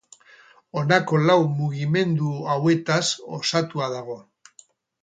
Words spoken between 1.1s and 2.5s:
lau mugimendu